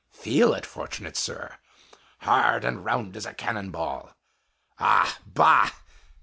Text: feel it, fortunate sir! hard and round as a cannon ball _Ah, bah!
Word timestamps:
feel 0.09 0.55
it, 0.55 0.65
fortunate 0.65 1.15
sir! 1.15 1.59
hard 2.21 2.65
and 2.65 2.83
round 2.83 3.15
as 3.15 3.27
a 3.27 3.35
cannon 3.35 3.69
ball 3.69 4.15
_Ah, 4.79 5.19
bah! 5.27 5.69